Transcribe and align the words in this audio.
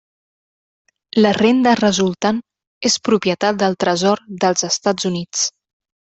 La 1.25 1.33
renda 1.37 1.73
resultant 1.79 2.39
és 2.91 2.97
propietat 3.11 3.61
del 3.65 3.79
Tresor 3.85 4.25
dels 4.47 4.67
Estats 4.71 5.11
Units. 5.13 5.47